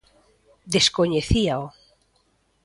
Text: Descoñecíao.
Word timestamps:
Descoñecíao. 0.73 1.61